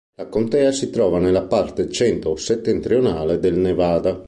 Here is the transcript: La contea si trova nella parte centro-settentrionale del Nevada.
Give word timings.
La 0.15 0.25
contea 0.25 0.71
si 0.71 0.89
trova 0.89 1.19
nella 1.19 1.43
parte 1.43 1.87
centro-settentrionale 1.87 3.37
del 3.37 3.57
Nevada. 3.59 4.19